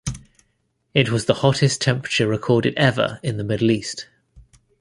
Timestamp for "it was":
0.95-1.25